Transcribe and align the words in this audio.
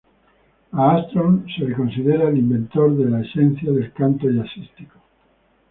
A 0.73 0.77
Armstrong 0.81 1.45
se 1.55 1.63
le 1.63 1.75
considera 1.75 2.27
el 2.27 2.35
inventor 2.39 2.97
de 2.97 3.05
la 3.07 3.21
esencia 3.21 3.71
del 3.71 3.93
canto 3.93 4.27
jazzístico. 4.31 4.97